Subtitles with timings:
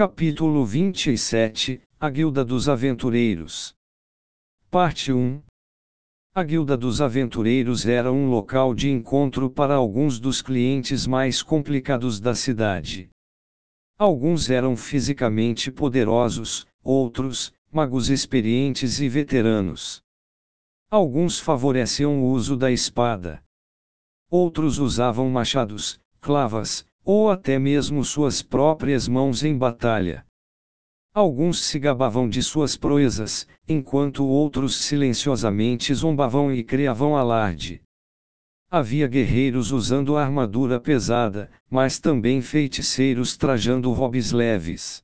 [0.00, 3.74] Capítulo 27 A Guilda dos Aventureiros
[4.70, 5.42] Parte 1
[6.34, 12.18] A Guilda dos Aventureiros era um local de encontro para alguns dos clientes mais complicados
[12.18, 13.10] da cidade.
[13.98, 20.00] Alguns eram fisicamente poderosos, outros, magos experientes e veteranos.
[20.90, 23.42] Alguns favoreciam o uso da espada.
[24.30, 30.24] Outros usavam machados, clavas, ou até mesmo suas próprias mãos em batalha.
[31.12, 37.82] Alguns se gabavam de suas proezas, enquanto outros silenciosamente zombavam e criavam alarde.
[38.70, 45.02] Havia guerreiros usando armadura pesada, mas também feiticeiros trajando robes leves.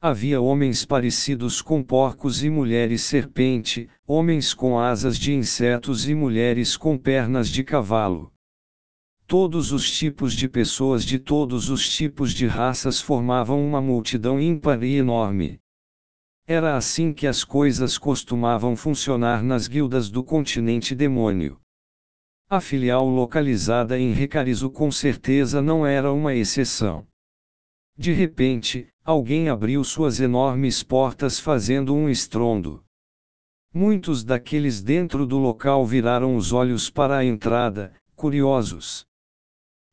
[0.00, 6.74] Havia homens parecidos com porcos e mulheres serpente, homens com asas de insetos e mulheres
[6.74, 8.32] com pernas de cavalo.
[9.30, 14.82] Todos os tipos de pessoas de todos os tipos de raças formavam uma multidão ímpar
[14.82, 15.60] e enorme.
[16.48, 21.60] Era assim que as coisas costumavam funcionar nas guildas do continente demônio.
[22.48, 27.06] A filial localizada em Recarizo com certeza não era uma exceção.
[27.96, 32.82] De repente, alguém abriu suas enormes portas fazendo um estrondo.
[33.72, 39.08] Muitos daqueles dentro do local viraram os olhos para a entrada, curiosos.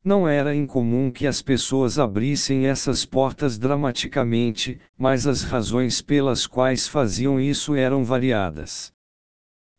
[0.04, 6.86] Não era incomum que as pessoas abrissem essas portas dramaticamente, mas as razões pelas quais
[6.86, 8.92] faziam isso eram variadas.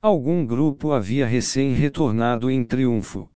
[0.02, 3.30] Algum grupo havia recém-retornado em triunfo.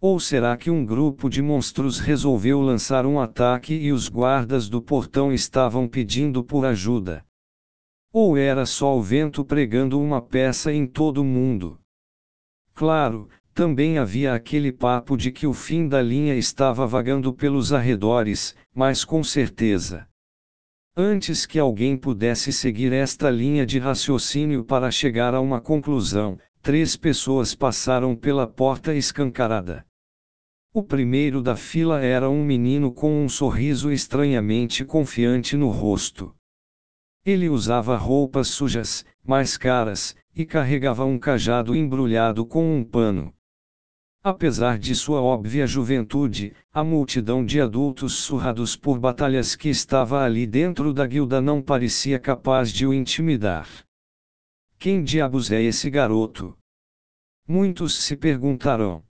[0.00, 4.80] Ou será que um grupo de monstros resolveu lançar um ataque e os guardas do
[4.80, 7.22] portão estavam pedindo por ajuda?
[8.10, 11.78] Ou era só o vento pregando uma peça em todo o mundo?
[12.74, 18.54] Claro, também havia aquele papo de que o fim da linha estava vagando pelos arredores,
[18.74, 20.06] mas com certeza.
[20.96, 26.96] Antes que alguém pudesse seguir esta linha de raciocínio para chegar a uma conclusão, três
[26.96, 29.84] pessoas passaram pela porta escancarada.
[30.72, 36.34] O primeiro da fila era um menino com um sorriso estranhamente confiante no rosto.
[37.24, 43.34] Ele usava roupas sujas, mais caras, e carregava um cajado embrulhado com um pano.
[44.22, 50.46] Apesar de sua óbvia juventude, a multidão de adultos surrados por batalhas que estava ali
[50.46, 53.66] dentro da guilda não parecia capaz de o intimidar.
[54.78, 56.54] Quem diabos é esse garoto?
[57.48, 59.02] Muitos se perguntaram.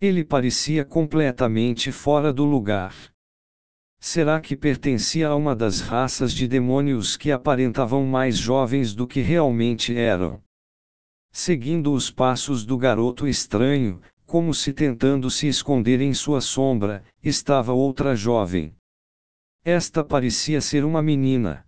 [0.00, 2.94] Ele parecia completamente fora do lugar.
[4.00, 9.20] Será que pertencia a uma das raças de demônios que aparentavam mais jovens do que
[9.20, 10.42] realmente eram?
[11.30, 17.72] Seguindo os passos do garoto estranho, como se tentando se esconder em sua sombra, estava
[17.72, 18.74] outra jovem.
[19.64, 21.64] Esta parecia ser uma menina.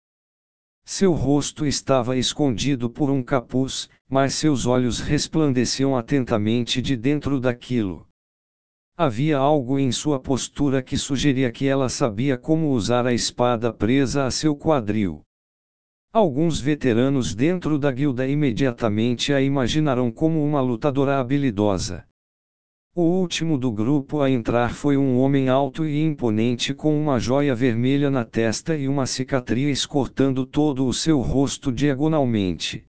[0.85, 8.09] Seu rosto estava escondido por um capuz, mas seus olhos resplandeciam atentamente de dentro daquilo.
[8.97, 14.27] Havia algo em sua postura que sugeria que ela sabia como usar a espada presa
[14.27, 15.23] a seu quadril.
[16.13, 22.08] Alguns veteranos dentro da guilda imediatamente a imaginaram como uma lutadora habilidosa.
[22.95, 27.55] O último do grupo a entrar foi um homem alto e imponente com uma joia
[27.55, 32.85] vermelha na testa e uma cicatriz cortando todo o seu rosto diagonalmente.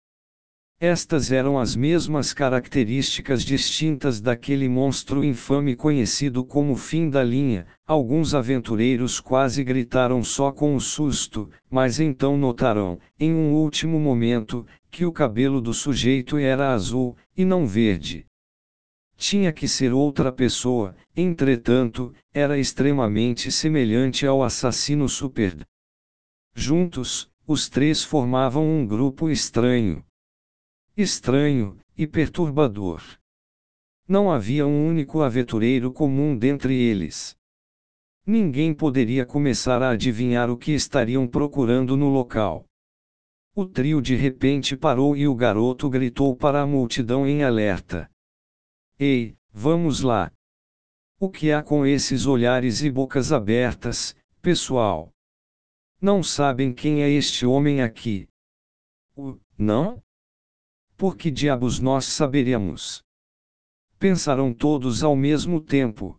[0.79, 7.67] Estas eram as mesmas características distintas daquele monstro infame conhecido como fim da linha.
[7.87, 14.67] Alguns aventureiros quase gritaram só com o susto, mas então notaram, em um último momento,
[14.91, 18.27] que o cabelo do sujeito era azul, e não verde.
[19.17, 25.67] Tinha que ser outra pessoa, entretanto, era extremamente semelhante ao assassino Super.
[26.55, 30.05] Juntos, os três formavam um grupo estranho.
[30.97, 33.03] Estranho, e perturbador.
[34.07, 37.37] Não havia um único aventureiro comum dentre eles.
[38.27, 42.65] Ninguém poderia começar a adivinhar o que estariam procurando no local.
[43.55, 48.11] O trio de repente parou e o garoto gritou para a multidão em alerta.
[48.99, 50.31] Ei, vamos lá.
[51.19, 55.11] O que há com esses olhares e bocas abertas, pessoal?
[56.01, 58.29] Não sabem quem é este homem aqui?
[59.17, 60.01] O, não?
[60.97, 63.03] Por que diabos nós saberíamos?
[63.99, 66.17] Pensaram todos ao mesmo tempo.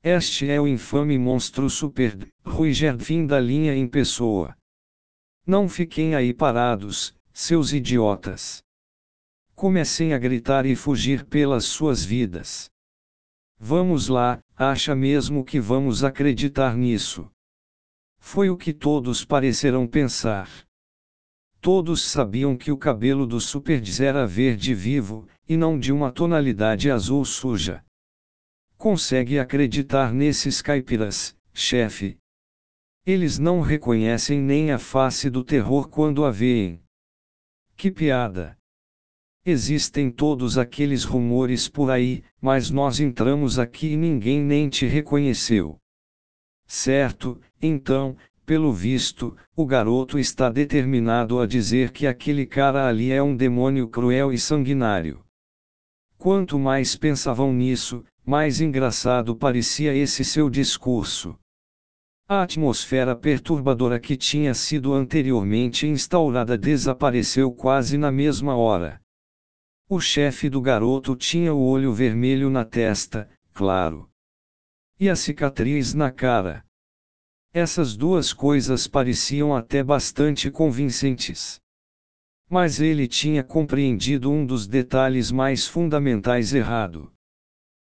[0.00, 4.56] Este é o infame monstro Super Ruiger fim da linha em pessoa.
[5.44, 8.62] Não fiquem aí parados, seus idiotas
[9.60, 12.70] comecem a gritar e fugir pelas suas vidas.
[13.58, 17.30] Vamos lá, acha mesmo que vamos acreditar nisso?
[18.18, 20.48] Foi o que todos pareceram pensar.
[21.60, 26.90] Todos sabiam que o cabelo do Superds era verde vivo, e não de uma tonalidade
[26.90, 27.84] azul suja.
[28.78, 32.16] Consegue acreditar nesses caipiras, chefe?
[33.04, 36.82] Eles não reconhecem nem a face do terror quando a veem.
[37.76, 38.58] Que piada!
[39.44, 45.78] Existem todos aqueles rumores por aí, mas nós entramos aqui e ninguém nem te reconheceu.
[46.66, 53.22] Certo, então, pelo visto, o garoto está determinado a dizer que aquele cara ali é
[53.22, 55.24] um demônio cruel e sanguinário.
[56.18, 61.34] Quanto mais pensavam nisso, mais engraçado parecia esse seu discurso.
[62.28, 69.00] A atmosfera perturbadora que tinha sido anteriormente instaurada desapareceu quase na mesma hora.
[69.92, 74.08] O chefe do garoto tinha o olho vermelho na testa, claro.
[75.00, 76.64] E a cicatriz na cara.
[77.52, 81.60] Essas duas coisas pareciam até bastante convincentes.
[82.48, 87.12] Mas ele tinha compreendido um dos detalhes mais fundamentais errado.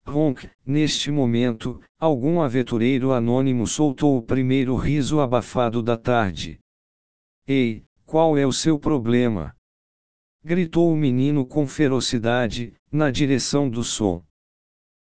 [0.03, 6.59] Ronk, neste momento, algum aventureiro anônimo soltou o primeiro riso abafado da tarde.
[7.45, 9.55] Ei, qual é o seu problema?
[10.43, 14.21] Gritou o menino com ferocidade, na direção do som.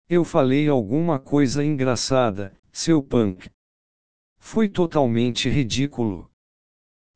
[0.09, 3.49] Eu falei alguma coisa engraçada, seu punk.
[4.39, 6.31] Foi totalmente ridículo.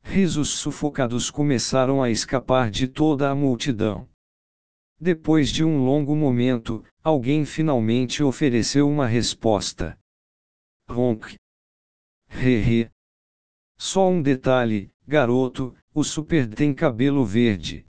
[0.03, 4.07] Risos sufocados começaram a escapar de toda a multidão.
[4.99, 9.97] Depois de um longo momento, alguém finalmente ofereceu uma resposta.
[10.87, 11.35] Ronk.
[12.29, 12.89] Hehe.
[13.77, 17.85] Só um detalhe, garoto, o super tem cabelo verde.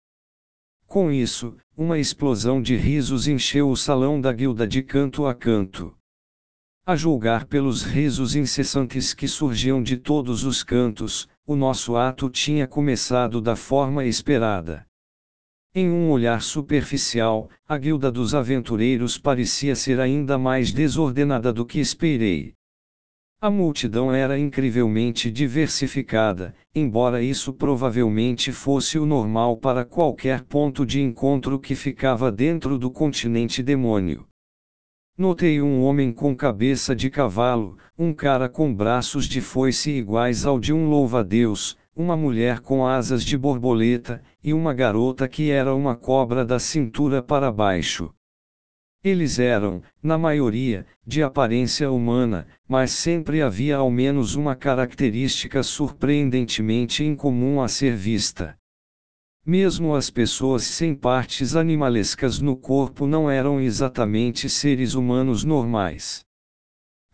[0.92, 5.96] Com isso, uma explosão de risos encheu o salão da guilda de canto a canto.
[6.84, 12.66] A julgar pelos risos incessantes que surgiam de todos os cantos, o nosso ato tinha
[12.66, 14.84] começado da forma esperada.
[15.74, 21.80] Em um olhar superficial, a guilda dos aventureiros parecia ser ainda mais desordenada do que
[21.80, 22.52] esperei.
[23.42, 31.00] A multidão era incrivelmente diversificada, embora isso provavelmente fosse o normal para qualquer ponto de
[31.02, 34.28] encontro que ficava dentro do continente demônio.
[35.18, 40.60] Notei um homem com cabeça de cavalo, um cara com braços de foice iguais ao
[40.60, 45.96] de um louva-a-Deus, uma mulher com asas de borboleta, e uma garota que era uma
[45.96, 48.14] cobra da cintura para baixo.
[49.04, 57.04] Eles eram, na maioria, de aparência humana, mas sempre havia ao menos uma característica surpreendentemente
[57.04, 58.56] incomum a ser vista.
[59.44, 66.24] Mesmo as pessoas sem partes animalescas no corpo não eram exatamente seres humanos normais.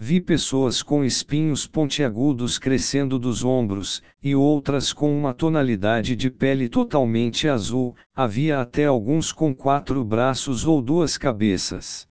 [0.01, 6.69] Vi pessoas com espinhos pontiagudos crescendo dos ombros, e outras com uma tonalidade de pele
[6.69, 12.07] totalmente azul, havia até alguns com quatro braços ou duas cabeças.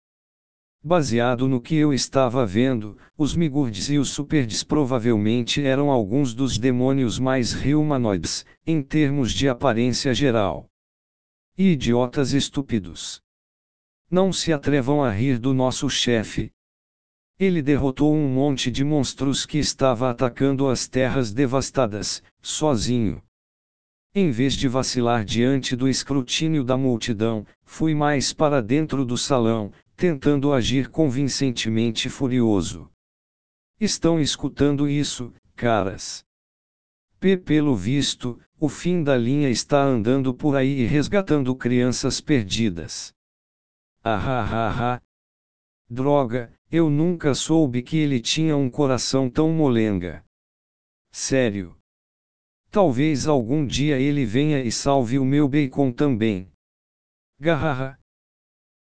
[0.83, 6.57] Baseado no que eu estava vendo, os Migurds e os Superds provavelmente eram alguns dos
[6.57, 10.67] demônios mais humanoides, em termos de aparência geral.
[11.55, 13.21] E idiotas estúpidos.
[14.09, 16.51] Não se atrevam a rir do nosso chefe,
[17.37, 23.21] ele derrotou um monte de monstros que estava atacando as terras devastadas, sozinho.
[24.13, 29.73] Em vez de vacilar diante do escrutínio da multidão, fui mais para dentro do salão,
[29.97, 32.89] tentando agir convincentemente furioso.
[33.77, 36.23] Estão escutando isso, caras?
[37.19, 37.35] P.
[37.35, 43.13] Pelo visto, o fim da linha está andando por aí e resgatando crianças perdidas.
[44.01, 45.01] Ah, ah, ah, ah.
[45.89, 50.23] Droga, eu nunca soube que ele tinha um coração tão molenga.
[51.11, 51.77] Sério.
[52.69, 56.51] Talvez algum dia ele venha e salve o meu bacon também.
[57.39, 57.97] Garraha.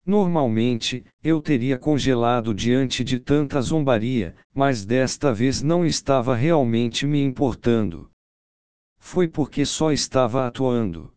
[0.07, 7.23] Normalmente, eu teria congelado diante de tanta zombaria, mas desta vez não estava realmente me
[7.23, 8.11] importando.
[8.99, 11.15] Foi porque só estava atuando.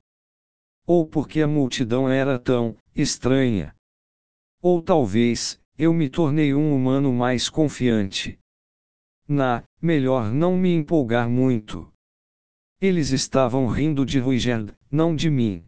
[0.86, 3.76] Ou porque a multidão era tão estranha.
[4.62, 8.40] Ou talvez, eu me tornei um humano mais confiante.
[9.28, 11.88] Na, melhor não me empolgar muito.
[12.82, 15.64] Eles estavam rindo de Ruigerd, não de mim.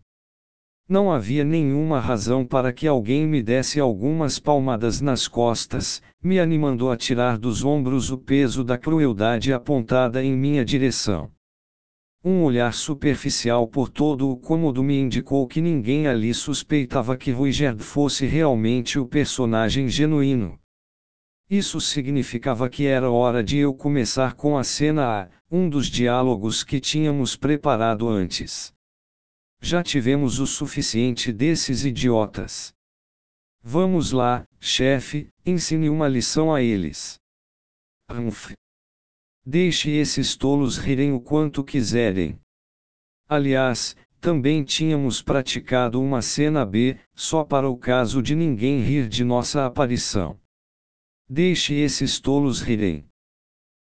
[0.87, 6.89] Não havia nenhuma razão para que alguém me desse algumas palmadas nas costas, me animando
[6.89, 11.29] a tirar dos ombros o peso da crueldade apontada em minha direção.
[12.31, 17.81] Um olhar superficial por todo o cômodo me indicou que ninguém ali suspeitava que Ruigerd
[17.81, 20.59] fosse realmente o personagem genuíno.
[21.49, 26.63] Isso significava que era hora de eu começar com a cena A, um dos diálogos
[26.63, 28.71] que tínhamos preparado antes.
[29.59, 32.71] Já tivemos o suficiente desses idiotas.
[33.59, 37.17] Vamos lá, chefe, ensine uma lição a eles.
[38.07, 38.53] Humph.
[39.45, 42.39] Deixe esses tolos rirem o quanto quiserem.
[43.27, 49.23] Aliás, também tínhamos praticado uma cena B, só para o caso de ninguém rir de
[49.23, 50.39] nossa aparição.
[51.27, 53.07] Deixe esses tolos rirem.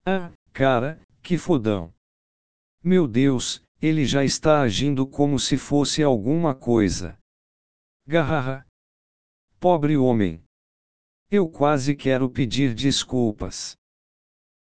[0.04, 1.94] Ah, cara, que fodão.
[2.82, 7.18] Meu Deus, ele já está agindo como se fosse alguma coisa.
[8.06, 8.66] Garraha.
[9.60, 10.42] Pobre homem.
[11.30, 13.76] Eu quase quero pedir desculpas.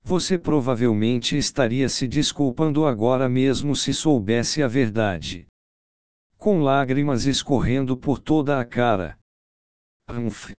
[0.09, 5.49] Você provavelmente estaria se desculpando agora mesmo se soubesse a verdade.
[6.39, 9.19] Com lágrimas escorrendo por toda a cara.
[10.09, 10.53] Humph.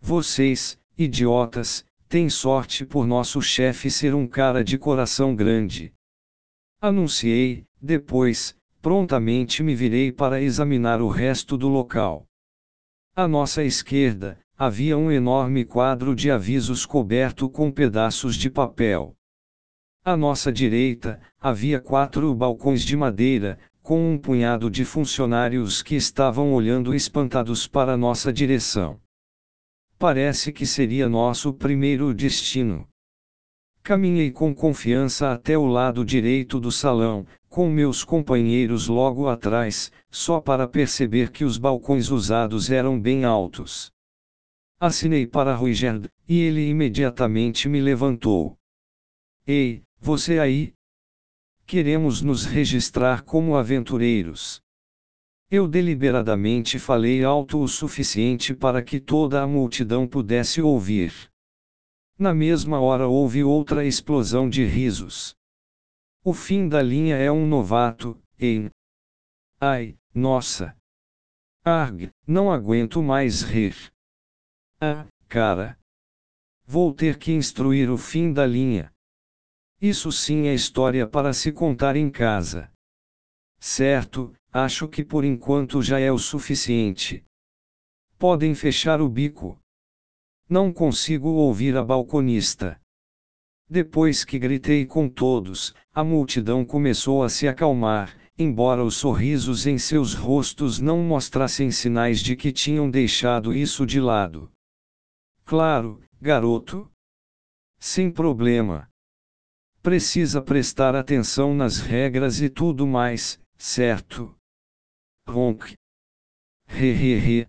[0.00, 5.92] Vocês, idiotas, tem sorte por nosso chefe ser um cara de coração grande.
[6.80, 12.28] Anunciei, depois, prontamente me virei para examinar o resto do local.
[13.16, 19.12] À nossa esquerda, havia um enorme quadro de avisos coberto com pedaços de papel.
[20.04, 26.54] À nossa direita, havia quatro balcões de madeira, com um punhado de funcionários que estavam
[26.54, 29.00] olhando espantados para nossa direção.
[29.98, 32.86] Parece que seria nosso primeiro destino.
[33.82, 40.40] Caminhei com confiança até o lado direito do salão, com meus companheiros logo atrás, só
[40.40, 43.90] para perceber que os balcões usados eram bem altos.
[44.84, 48.58] Assinei para Ruigerd, e ele imediatamente me levantou.
[49.46, 50.74] Ei, você aí?
[51.64, 54.60] Queremos nos registrar como aventureiros.
[55.48, 61.30] Eu deliberadamente falei alto o suficiente para que toda a multidão pudesse ouvir.
[62.18, 65.36] Na mesma hora houve outra explosão de risos.
[66.24, 68.68] O fim da linha é um novato, hein?
[69.60, 70.76] Ai, nossa!
[71.64, 73.91] Arg, não aguento mais rir.
[74.82, 75.78] Ah, cara!
[76.66, 78.92] Vou ter que instruir o fim da linha.
[79.80, 82.70] Isso sim é história para se contar em casa.
[83.60, 87.24] Certo, Acho que por enquanto já é o suficiente.
[88.18, 89.58] Podem fechar o bico.
[90.46, 92.78] Não consigo ouvir a balconista.
[93.66, 99.78] Depois que gritei com todos, a multidão começou a se acalmar, embora os sorrisos em
[99.78, 104.52] seus rostos não mostrassem sinais de que tinham deixado isso de lado.
[105.52, 106.90] Claro, garoto.
[107.78, 108.88] Sem problema.
[109.82, 114.34] Precisa prestar atenção nas regras e tudo mais, certo?
[115.28, 115.74] Ronk.
[116.66, 117.46] Hehehe.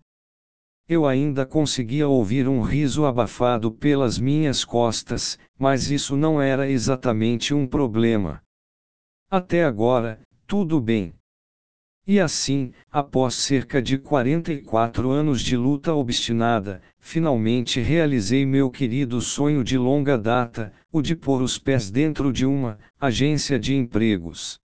[0.86, 7.54] Eu ainda conseguia ouvir um riso abafado pelas minhas costas, mas isso não era exatamente
[7.54, 8.44] um problema.
[9.32, 11.16] Até agora, tudo bem.
[12.06, 19.64] E assim, após cerca de 44 anos de luta obstinada, finalmente realizei meu querido sonho
[19.64, 24.60] de longa data, o de pôr os pés dentro de uma agência de empregos.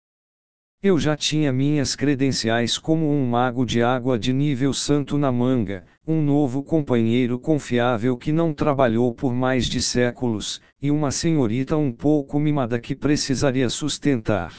[0.81, 5.85] Eu já tinha minhas credenciais como um mago de água de nível santo na manga,
[6.07, 11.91] um novo companheiro confiável que não trabalhou por mais de séculos, e uma senhorita um
[11.91, 14.53] pouco mimada que precisaria sustentar.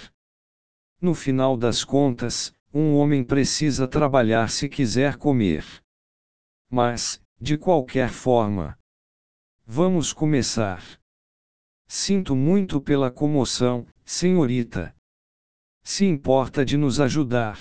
[1.01, 5.65] No final das contas, um homem precisa trabalhar se quiser comer.
[6.71, 8.79] Mas, de qualquer forma,
[9.67, 10.83] vamos começar.
[11.87, 14.95] Sinto muito pela comoção, senhorita
[15.89, 17.59] se importa de nos ajudar.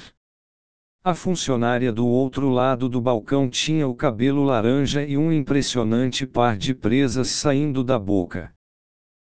[1.01, 6.57] A funcionária do outro lado do balcão tinha o cabelo laranja e um impressionante par
[6.57, 8.53] de presas saindo da boca.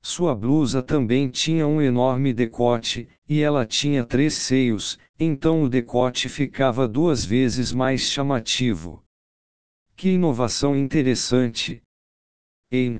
[0.00, 6.28] Sua blusa também tinha um enorme decote, e ela tinha três seios, então o decote
[6.28, 9.02] ficava duas vezes mais chamativo.
[9.96, 11.82] Que inovação interessante!
[12.70, 12.98] Em.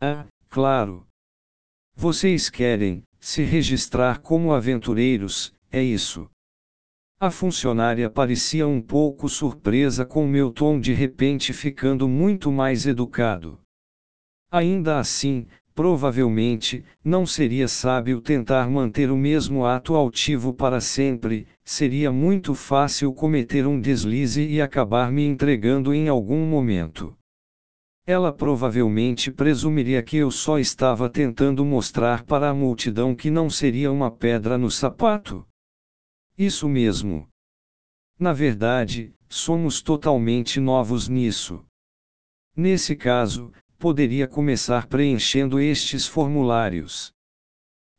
[0.00, 1.06] Ah, claro!
[1.94, 6.30] Vocês querem, se registrar como aventureiros, é isso.
[7.20, 13.60] A funcionária parecia um pouco surpresa com meu tom de repente ficando muito mais educado.
[14.50, 15.46] Ainda assim,
[15.78, 23.14] provavelmente, não seria sábio tentar manter o mesmo ato altivo para sempre, seria muito fácil
[23.14, 27.16] cometer um deslize e acabar me entregando em algum momento.
[28.04, 33.92] Ela provavelmente presumiria que eu só estava tentando mostrar para a multidão que não seria
[33.92, 35.46] uma pedra no sapato.
[36.36, 37.28] Isso mesmo.
[38.18, 41.64] Na verdade, somos totalmente novos nisso.
[42.56, 47.12] Nesse caso, poderia começar preenchendo estes formulários.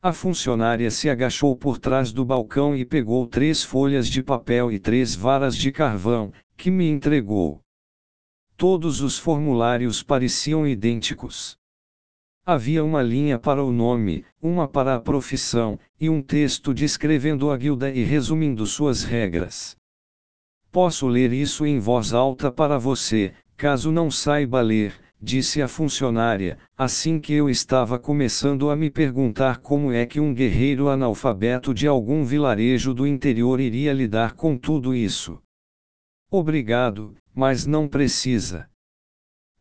[0.01, 4.77] A funcionária se agachou por trás do balcão e pegou três folhas de papel e
[4.77, 7.61] três varas de carvão, que me entregou.
[8.57, 11.57] Todos os formulários pareciam idênticos.
[12.45, 17.57] Havia uma linha para o nome, uma para a profissão, e um texto descrevendo a
[17.57, 19.77] guilda e resumindo suas regras.
[20.71, 26.57] Posso ler isso em voz alta para você, caso não saiba ler, disse a funcionária,
[26.77, 31.87] assim que eu estava começando a me perguntar como é que um guerreiro analfabeto de
[31.87, 35.41] algum vilarejo do interior iria lidar com tudo isso.
[36.31, 38.69] Obrigado, mas não precisa.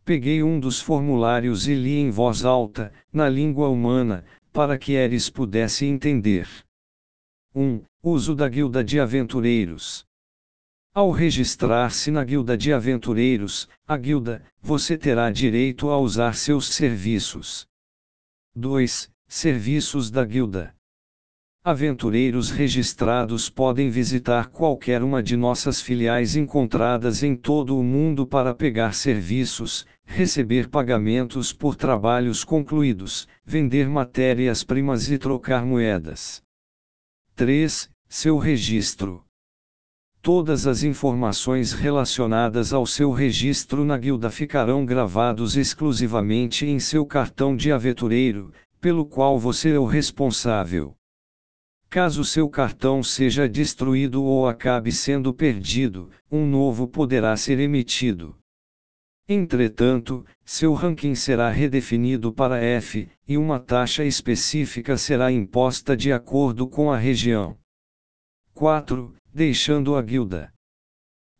[0.05, 5.29] Peguei um dos formulários e li em voz alta, na língua humana, para que Eris
[5.29, 6.49] pudesse entender.
[7.55, 7.83] 1.
[8.03, 10.08] Uso da Guilda de Aventureiros.
[10.99, 17.69] Ao registrar-se na Guilda de Aventureiros, a Guilda, você terá direito a usar seus serviços.
[18.57, 19.09] 2.
[19.29, 20.75] Serviços da Guilda.
[21.63, 28.53] Aventureiros registrados podem visitar qualquer uma de nossas filiais encontradas em todo o mundo para
[28.53, 36.43] pegar serviços, receber pagamentos por trabalhos concluídos, vender matérias-primas e trocar moedas.
[37.37, 37.89] 3.
[38.09, 39.28] Seu registro.
[40.21, 47.57] Todas as informações relacionadas ao seu registro na guilda ficarão gravados exclusivamente em seu cartão
[47.57, 50.95] de aventureiro, pelo qual você é o responsável.
[51.89, 58.37] Caso seu cartão seja destruído ou acabe sendo perdido, um novo poderá ser emitido.
[59.27, 66.67] Entretanto, seu ranking será redefinido para F, e uma taxa específica será imposta de acordo
[66.67, 67.57] com a região.
[68.55, 69.15] 4.
[69.39, 70.53] Deixando a guilda.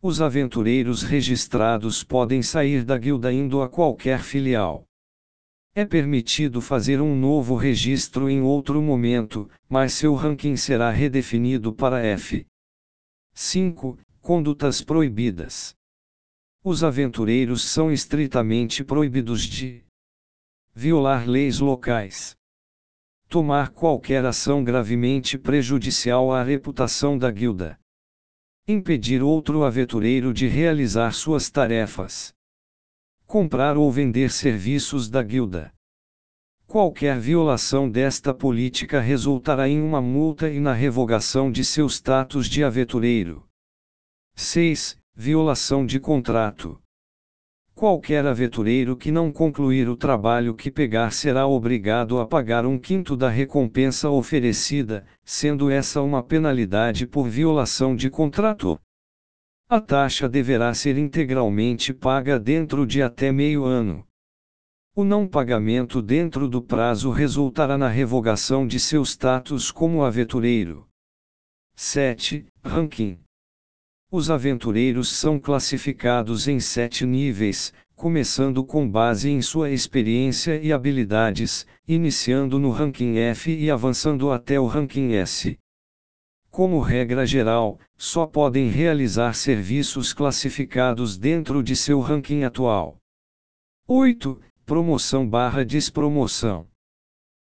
[0.01, 4.85] Os aventureiros registrados podem sair da guilda indo a qualquer filial.
[5.75, 12.01] É permitido fazer um novo registro em outro momento, mas seu ranking será redefinido para
[12.01, 12.45] F.
[13.33, 13.99] 5.
[14.21, 15.75] Condutas proibidas.
[16.63, 19.83] Os aventureiros são estritamente proibidos de
[20.73, 22.33] violar leis locais,
[23.27, 27.77] tomar qualquer ação gravemente prejudicial à reputação da guilda,
[28.71, 32.31] impedir outro aventureiro de realizar suas tarefas
[33.25, 35.71] comprar ou vender serviços da guilda.
[36.65, 42.63] Qualquer violação desta política resultará em uma multa e na revogação de seu status de
[42.63, 43.43] aventureiro.
[44.35, 44.97] 6.
[45.15, 46.81] Violação de contrato.
[47.79, 53.15] Qualquer aventureiro que não concluir o trabalho que pegar será obrigado a pagar um quinto
[53.15, 58.77] da recompensa oferecida, sendo essa uma penalidade por violação de contrato.
[59.69, 64.05] A taxa deverá ser integralmente paga dentro de até meio ano.
[64.93, 70.85] O não pagamento dentro do prazo resultará na revogação de seu status como aventureiro.
[71.77, 72.45] 7.
[72.61, 73.17] Ranking.
[74.11, 81.67] Os aventureiros são classificados em sete níveis, começando com base em sua experiência e habilidades,
[81.87, 85.59] iniciando no ranking F e avançando até o ranking S.
[86.49, 92.97] Como regra geral, só podem realizar serviços classificados dentro de seu ranking atual.
[93.87, 94.41] 8.
[94.65, 96.65] Promoção barra despromoção.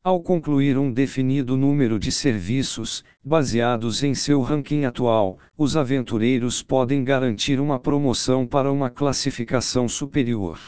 [0.07, 7.03] Ao concluir um definido número de serviços, baseados em seu ranking atual, os aventureiros podem
[7.03, 10.61] garantir uma promoção para uma classificação superior.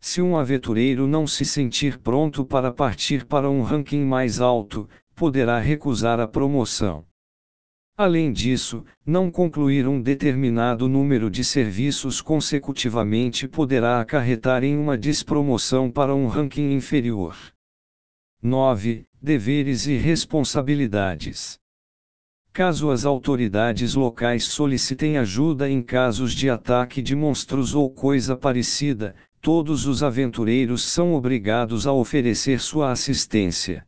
[0.00, 5.58] Se um aventureiro não se sentir pronto para partir para um ranking mais alto, poderá
[5.58, 7.04] recusar a promoção.
[7.94, 15.90] Além disso, não concluir um determinado número de serviços consecutivamente poderá acarretar em uma despromoção
[15.90, 17.36] para um ranking inferior.
[18.42, 19.04] 9.
[19.20, 21.58] Deveres e responsabilidades.
[22.54, 29.14] Caso as autoridades locais solicitem ajuda em casos de ataque de monstros ou coisa parecida,
[29.42, 33.86] todos os aventureiros são obrigados a oferecer sua assistência.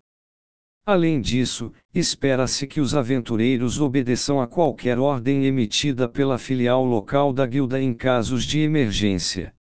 [0.84, 7.46] Além disso, espera-se que os aventureiros obedeçam a qualquer ordem emitida pela filial local da
[7.46, 9.54] guilda em casos de emergência.